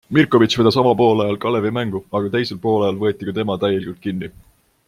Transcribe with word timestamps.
Mirkovic 0.17 0.53
vedas 0.59 0.77
avapoolajal 0.81 1.37
Kalevi 1.43 1.71
mängu, 1.79 2.03
aga 2.21 2.33
teisel 2.37 2.61
poolajal 2.67 3.01
võeti 3.05 3.29
ka 3.29 3.39
tema 3.41 3.63
täielikult 3.67 4.05
kinni. 4.09 4.35